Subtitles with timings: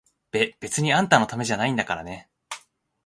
[0.31, 2.27] べ、別にあんたのためじゃないんだからね！